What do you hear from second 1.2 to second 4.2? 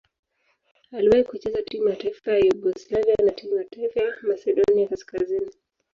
kucheza timu ya taifa ya Yugoslavia na timu ya taifa ya